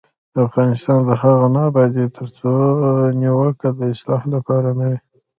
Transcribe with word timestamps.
افغانستان 0.47 0.99
تر 1.07 1.17
هغو 1.23 1.47
نه 1.55 1.61
ابادیږي، 1.69 2.13
ترڅو 2.17 2.51
نیوکه 3.19 3.69
د 3.77 3.79
اصلاح 3.93 4.21
لپاره 4.33 4.69
نه 4.79 4.85
وي. 4.89 4.97